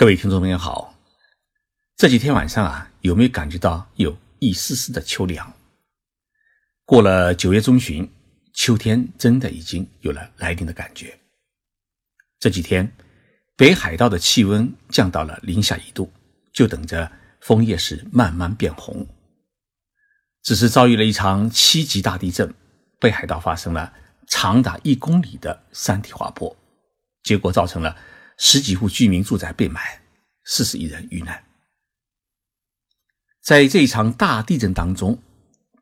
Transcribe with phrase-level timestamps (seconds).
[0.00, 0.94] 各位听众朋友好，
[1.98, 5.52] 这几天晚上啊，有没有感觉到有一丝丝的秋凉？
[6.86, 8.10] 过了九月中旬，
[8.54, 11.20] 秋天真的已经有了来临的感觉。
[12.38, 12.90] 这几天，
[13.58, 16.10] 北海道的气温降到了零下一度，
[16.50, 17.12] 就等着
[17.42, 19.06] 枫叶是慢慢变红。
[20.42, 22.54] 只是遭遇了一场七级大地震，
[22.98, 23.92] 北海道发生了
[24.26, 26.56] 长达一公里的山体滑坡，
[27.22, 27.94] 结果造成了。
[28.42, 30.00] 十几户居民住宅被埋，
[30.44, 31.44] 四十一人遇难。
[33.42, 35.22] 在这一场大地震当中，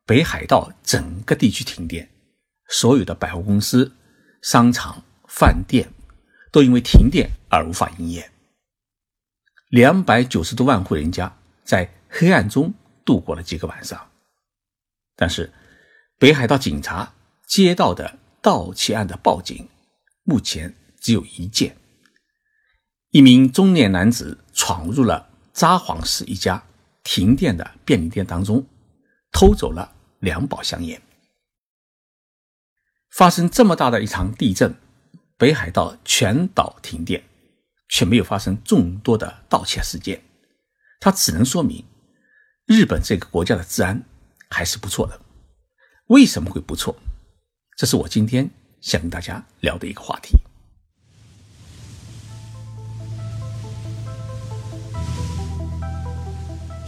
[0.04, 2.10] 北海道整个地区停电，
[2.68, 3.92] 所有的百货公司、
[4.42, 5.88] 商场、饭店
[6.50, 8.28] 都因为停电而无法营业。
[9.68, 11.32] 两百九十多万户人家
[11.64, 14.10] 在黑暗中度过了几个晚上。
[15.14, 15.52] 但是，
[16.18, 17.14] 北海道警察
[17.46, 19.68] 接到的盗窃案的报警，
[20.24, 21.77] 目前只有一件。
[23.18, 26.62] 一名中年男子闯入了札幌市一家
[27.02, 28.64] 停电的便利店当中，
[29.33, 31.02] 偷走了两包香烟。
[33.11, 34.72] 发生这么大的一场地震，
[35.36, 37.24] 北海道全岛停电，
[37.89, 40.22] 却没有发生众多的盗窃事件，
[41.00, 41.84] 它只能说明
[42.66, 44.00] 日本这个国家的治安
[44.48, 45.20] 还是不错的。
[46.06, 46.94] 为什么会不错？
[47.77, 48.48] 这是我今天
[48.80, 50.39] 想跟大家聊的一个话题。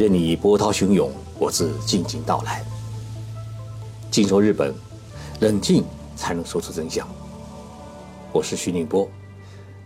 [0.01, 2.65] 任你波涛汹涌，我自静静到来。
[4.11, 4.75] 静说日本，
[5.41, 5.85] 冷静
[6.17, 7.07] 才能说出真相。
[8.33, 9.07] 我是徐宁波，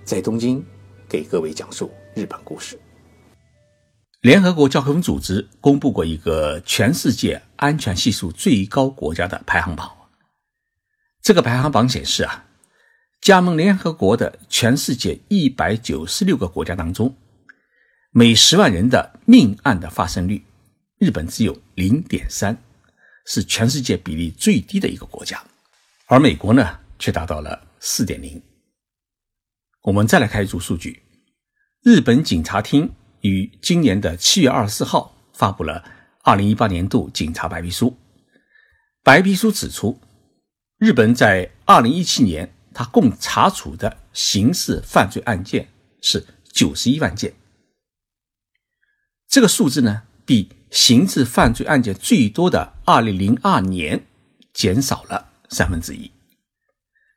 [0.04, 0.64] 在东京
[1.08, 2.78] 给各位讲述日本故事。
[4.20, 9.90] 联合国教科文组织公布过一个全世界安全系数最高国家的排行榜。
[11.22, 12.44] 这个排行榜显示啊，
[13.20, 17.12] 加盟联合国的全世界一百九十六个国家当中。
[18.16, 20.40] 每十万人的命案的发生率，
[20.98, 22.56] 日本只有零点三，
[23.26, 25.42] 是全世界比例最低的一个国家，
[26.06, 28.40] 而美国呢却达到了四点零。
[29.82, 31.02] 我们再来看一组数据，
[31.82, 32.88] 日本警察厅
[33.22, 35.84] 于今年的七月二十四号发布了
[36.22, 37.96] 二零一八年度警察白皮书。
[39.02, 40.00] 白皮书指出，
[40.78, 45.68] 日本在二零一七年，他共查处的刑事犯罪案件
[46.00, 47.34] 是九十一万件。
[49.34, 54.06] 这个数字呢，比刑事犯罪案件最多的2002年
[54.52, 56.08] 减少了三分之一。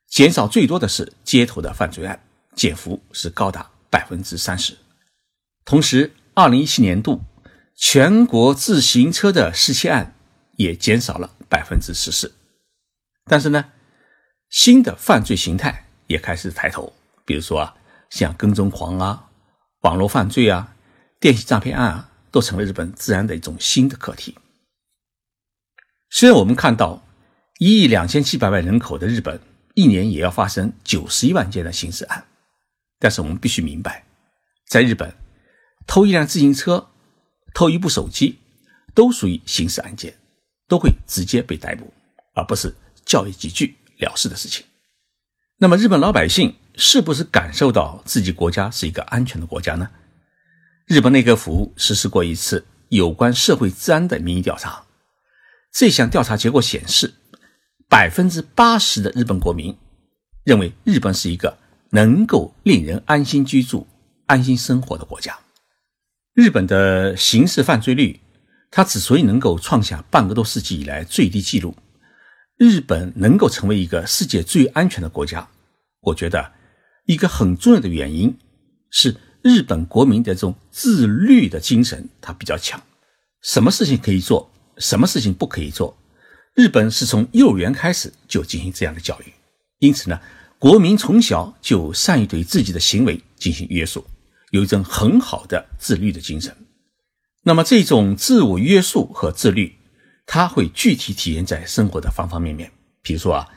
[0.07, 2.19] 减少最多的是街头的犯罪案，
[2.55, 4.75] 减幅是高达百分之三十。
[5.63, 7.21] 同时，2017年度
[7.75, 10.15] 全国自行车的失窃案
[10.55, 12.33] 也减少了百分之十四。
[13.25, 13.65] 但是呢，
[14.49, 16.91] 新的犯罪形态也开始抬头，
[17.23, 17.75] 比如说啊，
[18.09, 19.29] 像跟踪狂啊、
[19.81, 20.73] 网络犯罪啊。
[21.19, 24.35] 电信诈骗案啊，都成了日本治安的一种新的课题。
[26.09, 27.03] 虽然我们看到
[27.59, 29.39] 一亿两千七百万人口的日本，
[29.73, 32.25] 一年也要发生九十一万件的刑事案，
[32.99, 34.05] 但是我们必须明白，
[34.67, 35.13] 在日本，
[35.85, 36.87] 偷一辆自行车、
[37.53, 38.37] 偷一部手机，
[38.93, 40.15] 都属于刑事案件，
[40.67, 41.91] 都会直接被逮捕，
[42.35, 42.75] 而不是
[43.05, 44.65] 教育几句了事的事情。
[45.57, 49.89] 那么，日本老百姓是不是感受到自己国家是一个安全的国家呢？
[50.87, 54.85] 日本内阁府实施过一次有关社会治安的民意调查，
[55.69, 57.13] 这项调查结果显示，
[57.89, 59.75] 百分之八十的日本国民
[60.45, 61.57] 认为日本是一个
[61.89, 63.85] 能够令人安心居住、
[64.27, 65.37] 安心生活的国家。
[66.33, 68.21] 日本的刑事犯罪率，
[68.71, 71.75] 它之所以能够创下半个多世纪以来最低纪录，
[72.55, 75.49] 日本能够成为一个世界最安全的国家，
[75.99, 76.53] 我觉得
[77.07, 78.37] 一个很重要的原因
[78.89, 79.17] 是。
[79.47, 82.81] 日本国民的这种自律的精神，它比较强。
[83.41, 85.97] 什么事情可以做，什么事情不可以做，
[86.53, 89.31] 日本是从幼儿园开始就进行这样的教育。
[89.79, 90.19] 因此呢，
[90.59, 94.05] 国民从小就善于对自己的行为进行约束，
[94.51, 96.53] 有一种很好的自律的精神。
[97.43, 99.77] 那么，这种自我约束和自律，
[100.25, 102.69] 它会具体体现在生活的方方面面。
[103.01, 103.47] 比如说啊，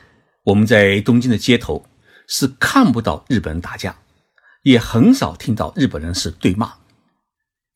[0.43, 1.85] 我们在东京的街头
[2.29, 3.97] 是看不到日本人打架。
[4.63, 6.73] 也很少听到日本人是对骂，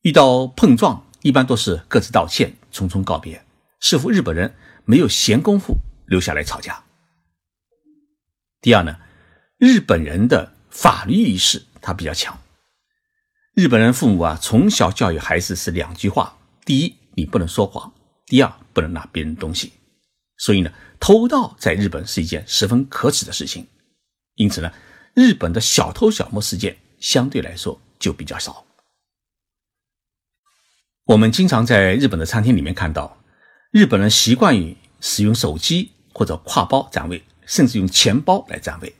[0.02, 3.44] 遇到碰撞一般都是各自道歉，匆匆告别，
[3.80, 4.54] 似乎日本人
[4.84, 6.84] 没有闲工夫留下来吵架。
[8.60, 8.98] 第二呢，
[9.58, 12.38] 日本人的法律意识他比较强。
[13.54, 17.90] 日本人父母啊，从小教育孩子是两句话：第一，你不能说谎；
[18.26, 19.72] 第二，不能拿别人东西。
[20.36, 23.66] 所以呢，偷盗在日本是一件十分可耻的事情。
[24.36, 24.72] 因此呢。
[25.16, 28.66] 日本的小偷小摸事件相对来说就比较少，
[31.06, 33.16] 我们经常在日本的餐厅里面看到，
[33.70, 38.94] 日本人习惯于使用手机或者挎包占位，甚至用钱包来占位。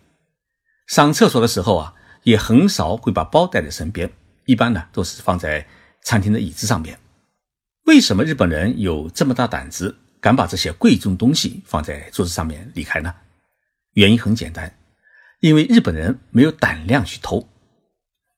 [0.86, 4.10] 上厕所的时候啊，也很少会把包带在身边，
[4.46, 5.68] 一般呢都是放在
[6.02, 6.98] 餐厅的椅子上面。
[7.84, 13.14] 为什么日本人有这么大胆子，敢把这些贵重东西放在桌子上面离开呢？
[13.92, 14.74] 原因很简单，
[15.46, 17.48] 因为日本人没有胆量去偷，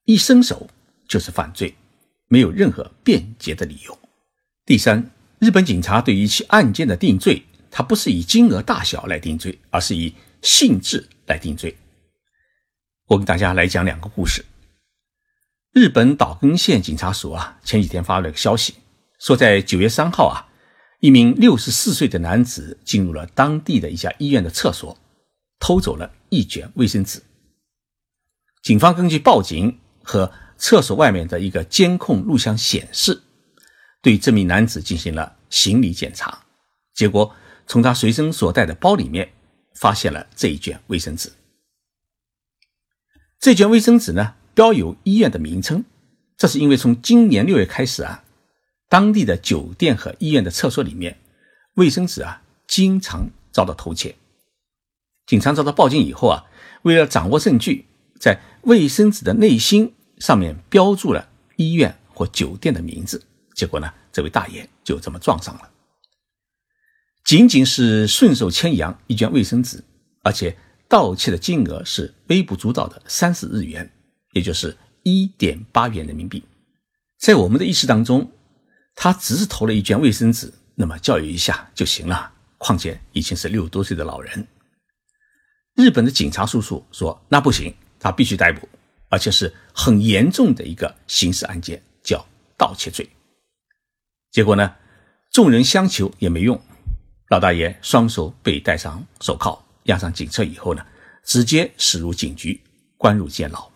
[0.05, 0.69] 一伸手
[1.09, 1.75] 就是犯罪。
[2.27, 3.99] 没有任何辩解的理由。
[4.67, 10.13] 第三，日本警察对于一起案件的定罪，他不是以金额大小来定罪，而是以
[10.43, 11.75] 性质来定罪。
[13.07, 14.45] 我给大家来讲两个故事。
[15.73, 18.75] 日本岛根县警察署啊，前几天发了个消息，
[19.19, 20.53] 说在九月三号啊，
[21.01, 24.99] 一名六十四岁的男子进入了当地的一家医院的厕所，
[25.59, 27.23] 偷走了一卷卫生纸。
[28.63, 33.23] 警方根据报警和厕所外面的一个监控录像显示，
[34.03, 36.45] 对这名男子进行了行李检查，
[36.95, 37.35] 结果
[37.67, 39.33] 从他随身所带的包里面
[39.75, 41.31] 发现了这一卷卫生纸。
[43.39, 45.85] 这卷卫生纸呢，标有医院的名称，
[46.37, 48.25] 这是因为从今年六月开始啊，
[48.89, 51.19] 当地的酒店和医院的厕所里面，
[51.75, 54.17] 卫生纸啊经常遭到偷窃。
[55.29, 56.45] 警察遭到报警以后啊，
[56.83, 57.87] 为了掌握证据，
[58.19, 59.95] 在卫生纸的内心。
[60.19, 65.71] 上面标注了医院或酒店的名字，结果呢，这位大爷就这么撞上了。
[67.25, 69.85] 仅仅是顺手牵羊一卷卫生纸，
[70.25, 70.59] 而且
[70.89, 73.89] 盗窃的金额是微不足道的三十日元，
[74.33, 76.43] 也就是一点八元人民币。
[77.21, 78.29] 在我们的意识当中，
[78.97, 82.33] 他只是偷了一卷卫生纸，那么教育一下就行了。
[82.59, 84.45] 况且已经是六十多岁的老人。
[85.79, 88.69] 日本的警察叔叔说：“那不行，他必须逮捕。”
[89.09, 92.27] 而且是很严重的一个刑事案件，叫
[92.57, 93.09] 盗窃罪。
[94.33, 94.75] 结果呢，
[95.31, 96.61] 众人相求也没用，
[97.29, 100.85] 老大爷双手被戴上手铐，押上警车以后呢，
[101.25, 102.61] 直接驶入警局，
[102.97, 103.71] 关入监牢。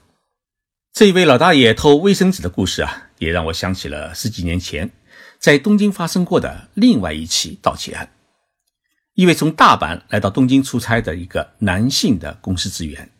[0.93, 4.91] 这一位老大爷偷卫生纸的故事啊，也让我想起了十几年前
[5.39, 8.11] 在东京发生过的另外一起盗窃案。
[9.15, 13.11] 一位从大阪来到东京出差的一个男性的公司职员。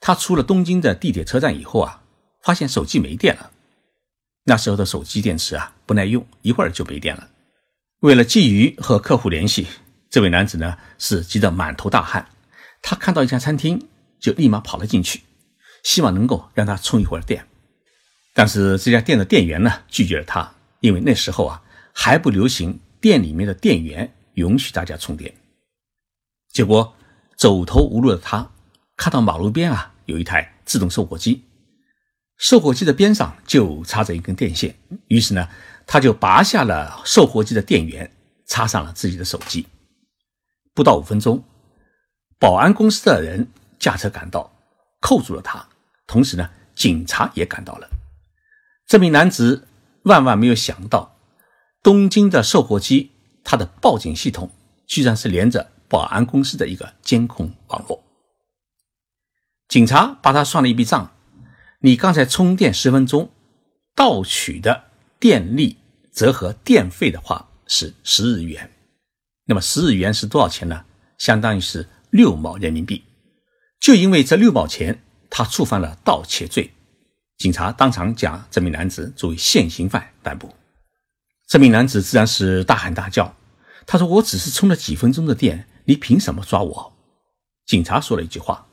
[0.00, 2.02] 他出了东京的地铁车站以后啊，
[2.42, 3.50] 发现手机没电了。
[4.44, 7.28] 那时候的手机电池啊不耐用，一会儿就没电了。
[8.00, 9.66] 为了急于和客户联系，
[10.08, 12.26] 这位男子呢是急得满头大汗。
[12.80, 13.88] 他看到一家餐厅，
[14.20, 15.20] 就立马跑了进去，
[15.82, 17.44] 希望能够让他充一会儿电。
[18.32, 21.60] 但是这家店的店员呢拒绝了他，因为那时候啊
[21.92, 25.34] 还不流行店里面的店员允许大家充电。
[26.52, 26.94] 结果
[27.36, 28.50] 走投无路的他。
[28.96, 31.44] 看到马路边啊有一台自动售货机，
[32.36, 34.74] 售货机的边上就插着一根电线，
[35.06, 35.48] 于是呢，
[35.86, 38.10] 他就拔下了售货机的电源，
[38.46, 39.64] 插上了自己的手机。
[40.74, 41.44] 不到五分钟，
[42.40, 43.46] 保安公司的人
[43.78, 44.52] 驾车赶到，
[45.00, 45.64] 扣住了他。
[46.08, 47.88] 同时呢，警察也赶到了。
[48.84, 49.68] 这名男子
[50.02, 51.16] 万万没有想到，
[51.84, 53.12] 东京的售货机
[53.50, 54.50] 它的报警系统
[54.86, 58.04] 居然是连着保安公司的一个监控网络。
[59.68, 61.12] 警察把他算了一笔账，
[61.80, 63.30] 你刚才充电十分钟，
[63.94, 64.84] 盗取的
[65.18, 65.78] 电力
[66.12, 68.70] 折合电费的话是十日元，
[69.46, 70.84] 那么十日元是多少钱呢？
[71.16, 73.02] 相当于是六毛人民币。
[73.80, 76.70] 就因为这六毛钱，他触犯了盗窃罪，
[77.38, 80.54] 警察当场将这名男子作为现行犯逮捕。
[81.48, 83.34] 这名男子自然是大喊大叫，
[83.86, 86.92] 他说：“我只是充了几分钟的电，你凭什么抓我？”
[87.64, 88.66] 警察说了一句话。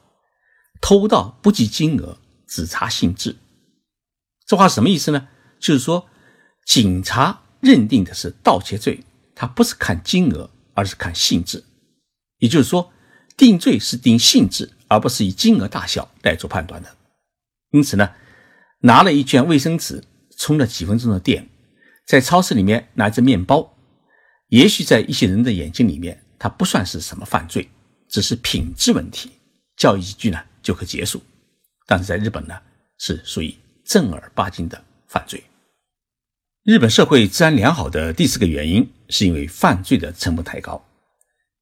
[0.82, 3.38] 偷盗不计金额，只查性质。
[4.46, 5.30] 这话什么意思呢？
[5.58, 6.06] 就是说，
[6.66, 11.64] 警察认定的是盗窃罪，他不是看金额，而是看性质。
[12.40, 12.92] 也就是说，
[13.38, 16.94] 定罪是定性质，而不是以金额大小来做判断的。
[17.72, 18.12] 因此呢，
[18.80, 20.04] 拿了一卷卫生纸，
[20.38, 21.50] 充了几分钟的电，
[22.06, 23.74] 在超市里面拿着面包，
[24.50, 27.70] 也许在一些人的眼睛里面，它不算是什么犯罪，
[28.08, 29.32] 只是品质问题。
[29.76, 30.40] 教育几句呢？
[30.62, 31.22] 就可结束，
[31.86, 32.56] 但是在日本呢，
[32.98, 35.44] 是属于正儿八经的犯罪。
[36.64, 40.84] 日本社会治安良好的第四个原因，是因为犯罪的成本太高。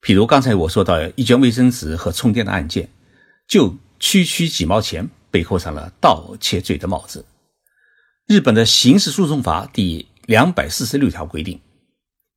[0.01, 2.89] 譬如刚才我说到一卷卫生纸和充电的案件，
[3.47, 7.25] 就区区几毛钱被扣上了盗窃罪的帽子。
[8.27, 11.59] 日本的刑事诉讼法第两百四十六条规定，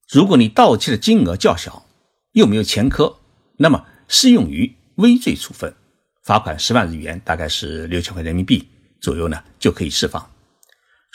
[0.08, 1.86] 如果你盗窃的金额较小，
[2.32, 3.18] 又没有前科，
[3.58, 5.74] 那么适用于微罪处分。
[6.22, 8.68] 罚款十万日元，大概是六千块人民币
[9.00, 10.28] 左右呢，就可以释放。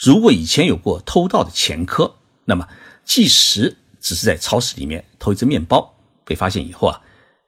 [0.02, 2.14] 如果以前有过偷盗的前科，
[2.46, 2.66] 那么
[3.04, 6.98] 即使只是在超市里面偷一只面包被发现以后啊，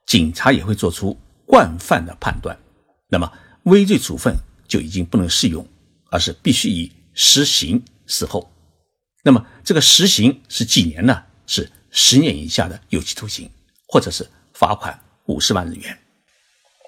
[0.04, 2.54] 警察也会做出惯犯的判断，
[3.09, 4.37] 那么微罪处分
[4.69, 5.66] 就已经不能适用，
[6.11, 8.53] 而是必须以实刑死后。
[9.25, 11.25] 那么这个实刑是几年呢？
[11.47, 13.50] 是十年以下的有期徒刑，
[13.88, 15.99] 或者是罚款五十万日元。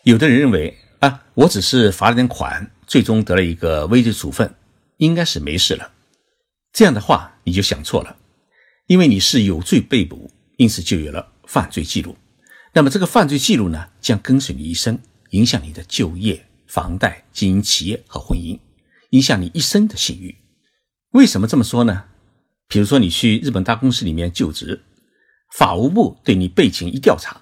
[0.05, 4.55] 有的人认为啊，我只是罚了点款，最终得了一个微罪处分，
[4.99, 5.93] 应该是没事了。
[6.73, 8.17] 这样的话你就想错了，
[8.87, 12.17] 因为你是有罪被捕，因此就有了犯罪记录。
[12.75, 14.99] 那么这个犯罪记录呢，将跟随你一生，
[15.31, 18.59] 影响你的就业、房贷、经营企业和婚姻，
[19.11, 20.37] 影响你一生的信誉。
[21.13, 22.05] 为什么这么说呢？
[22.69, 24.83] 比如说，你去日本大公司里面就职，
[25.55, 27.41] 法务部对你背景一调查，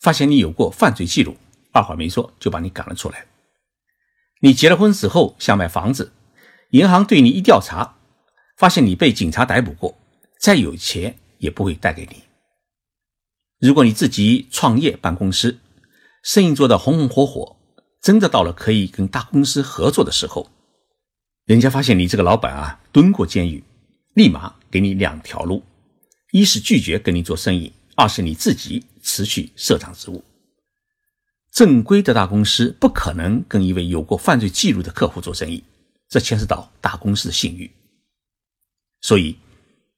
[0.00, 1.36] 发现你有过犯罪记录，
[1.72, 3.26] 二话没说就把你赶了出来。
[4.40, 6.12] 你结了婚之后想买房子，
[6.70, 7.96] 银行对你一调查，
[8.56, 9.96] 发现你被警察逮捕过，
[10.40, 12.22] 再有钱也不会贷给你。
[13.60, 15.58] 如果你自己创业办公司，
[16.22, 17.56] 生意做得红红火火，
[18.02, 20.50] 真的到了可以跟大公司合作的时候，
[21.44, 23.62] 人家发现你这个老板啊蹲过监狱。
[24.14, 25.62] 立马给你两条路：
[26.30, 30.24] 一是拒绝跟你做生意，二是你自己辞去社长职务。
[31.50, 35.62] 正规的大公司不可能跟一位有过犯罪记录的客户做生意，
[36.08, 37.72] 这牵涉到大公司的信誉。
[39.00, 39.36] 所以，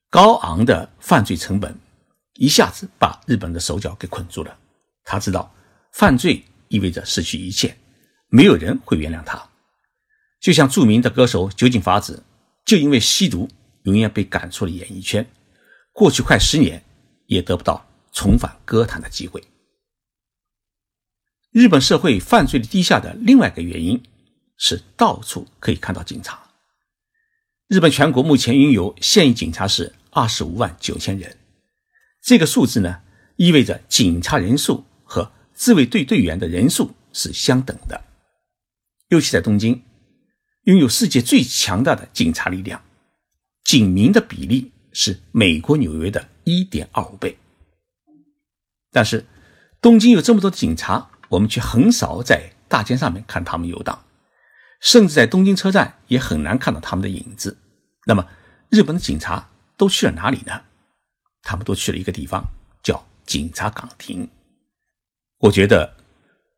[0.09, 1.75] 高昂的犯罪成本
[2.35, 4.57] 一下子把日本的手脚给捆住了。
[5.03, 5.53] 他知道
[5.93, 7.77] 犯罪意味着失去一切，
[8.29, 9.47] 没有人会原谅他。
[10.39, 12.23] 就像著名的歌手酒井法子，
[12.65, 13.47] 就因为吸毒。
[13.87, 15.25] 永远被赶出了演艺圈，
[15.93, 16.83] 过去快十年
[17.25, 19.41] 也得不到重返歌坛的机会。
[21.51, 24.03] 日本社会犯罪率低下的另外一个原因
[24.57, 26.37] 是到处可以看到警察。
[27.67, 31.37] 日本全国目前拥有现役警察是二十五万九千人，
[32.21, 33.01] 这个数字呢
[33.37, 38.03] 意味着警察人数和自卫队队员的人数是相等的，
[39.07, 39.81] 尤其在东京，
[40.63, 42.83] 拥有世界最强大的警察力量。
[43.67, 47.37] 警民的比例是美国纽约的一点二五倍，
[48.93, 49.25] 但是
[49.81, 54.05] 东京有这么多警察，我们却很少在大街上面看他们游荡，
[54.79, 57.57] 甚至在东京车站也很难看到他们的影子。
[58.05, 58.25] 那么，
[58.69, 60.61] 日本的警察都去了哪里呢？
[61.41, 62.45] 他们都去了一个地方，
[62.81, 64.29] 叫警察岗亭。
[65.39, 65.97] 我觉得，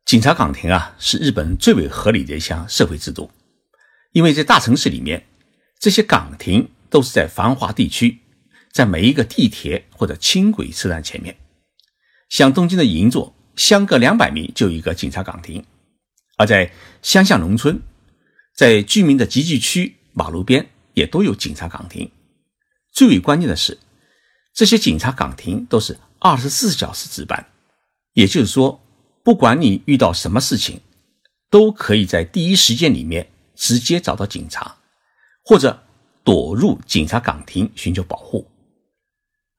[0.04, 3.32] 警察岗亭啊，是日本最为合理的一项社会制度，
[4.12, 5.26] 因为在大城市里面，
[5.80, 6.70] 这些岗亭。
[6.90, 8.18] 都是在繁华地区，
[8.72, 11.36] 在每一个地铁或者轻轨车站前面。
[12.28, 15.62] 像东京的银座，相隔两百米就有一个警察岗亭；
[16.36, 16.70] 而在
[17.00, 17.80] 乡下农村，
[18.54, 22.10] 在居民的集聚区马路边也都有警察岗亭。
[22.92, 23.78] 最为关键的是，
[24.52, 27.46] 这些警察岗亭都是二十四小时值班，
[28.14, 28.80] 也就是说，
[29.22, 30.80] 不管你遇到什么事情，
[31.48, 34.76] 都可以在第一时间里面直接找到警察，
[35.44, 35.84] 或者。
[36.30, 38.48] 躲入警察岗亭寻求保护，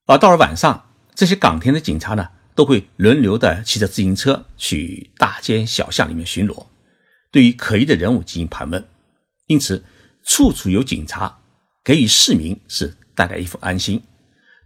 [0.06, 6.68] 而到了晚上，这些岗亭的警察呢，都会轮流的骑着自行车去大街小巷里面巡逻，
[7.30, 8.88] 对于可疑的人物进行盘问。
[9.48, 9.84] 因此，
[10.24, 11.40] 处处有警察，
[11.84, 14.02] 给予市民是带来一份安心，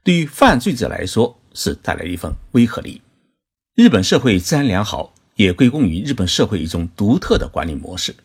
[0.04, 3.02] 对于犯罪者来说是带来一份威慑力。
[3.74, 8.16] 日本社会治安良好，也归功于日本社会一种独特的管理模式。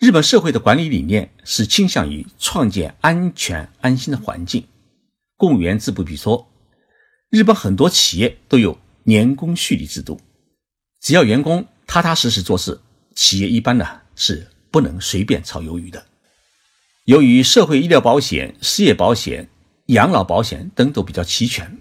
[0.00, 4.66] 日本社会的管理理念是倾向于创建安全安心的环境。
[5.36, 6.50] 公务员自不必说，
[7.28, 10.18] 日本很多企业都有年功序列制度，
[11.02, 12.80] 只要员工踏踏实实做事，
[13.14, 16.02] 企业一般呢是不能随便炒鱿鱼的。
[17.04, 19.50] 由于社会医疗保险、失业保险、
[19.88, 21.78] 养老保险等都比较齐全，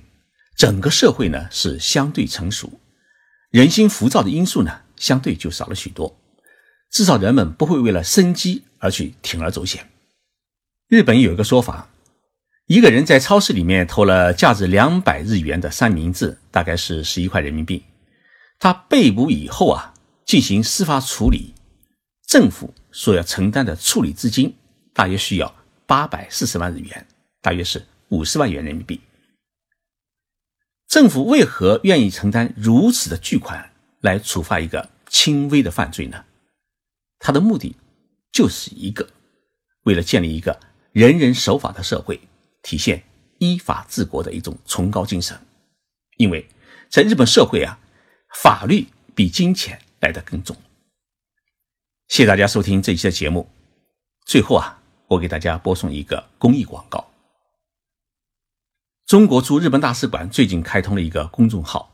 [0.57, 2.81] 整个社会呢是相对成熟，
[3.49, 6.13] 人心浮躁的因素呢相对就少了许多。
[6.89, 9.89] 至少人们不会为了生机而去铤而走险。
[10.87, 11.89] 日本有一个说法，
[12.65, 17.83] 一个人在超市里面偷了价值两百日元的三明治，大概是十一块人民币。
[18.57, 19.93] 他被捕以后啊，
[20.25, 21.53] 进行司法处理，
[22.27, 24.55] 政府所要承担的处理资金
[24.93, 25.55] 大约需要
[25.85, 27.07] 八百四十万日元，
[27.41, 28.99] 大约是五十万元人民币。
[30.87, 36.25] 政府为何愿意承担如此的巨款来处罚一个轻微的犯罪呢？
[37.19, 37.75] 他的目的
[38.31, 39.07] 就是一个，
[39.83, 40.59] 为了建立一个
[40.91, 42.19] 人人守法的社会，
[42.63, 43.03] 体现
[43.37, 45.39] 依法治国的一种崇高精神。
[46.17, 46.47] 因为
[46.89, 47.79] 在日本社会啊，
[48.35, 50.55] 法律比金钱来得更重。
[52.07, 53.47] 谢谢大家收听这一期的节目。
[54.25, 57.07] 最后啊，我给大家播送一个公益广告。
[59.05, 61.91] 中国驻日本大使馆最近开通了一个公众号，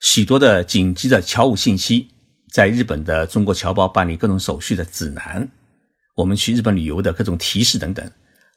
[0.00, 2.08] 许多的紧急的侨务信息，
[2.50, 5.48] 在日本的中国侨胞办理各种手续的指南，
[6.16, 8.10] 我们去日本旅游的各种提示等等，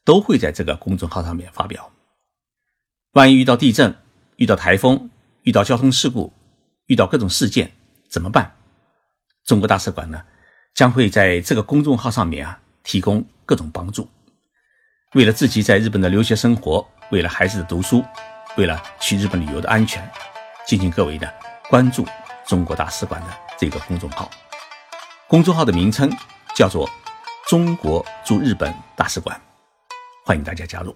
[0.04, 1.92] 都会在这个公众号上面发表。
[3.12, 3.96] 万一遇到地震、
[4.38, 5.10] 遇到台风、
[5.44, 6.34] 遇到交通事故、
[6.88, 7.72] 遇到各种事件
[8.10, 8.56] 怎么办？
[9.46, 10.24] 中国大使馆呢，
[10.74, 14.10] 将会在这个公众号上面啊提供各种帮助。
[15.14, 18.04] 为了自己在日本的留学生活，为了孩子的读书，
[18.58, 20.10] 为了去日本旅游的安全，
[20.66, 21.28] 敬请各位呢
[21.70, 22.04] 关注
[22.48, 23.28] 中国大使馆的
[23.64, 24.30] 这个公众号。
[25.26, 26.12] 公众号的名称
[26.54, 26.90] 叫做
[27.48, 29.40] “中国驻日本大使馆”，
[30.26, 30.94] 欢迎大家加入。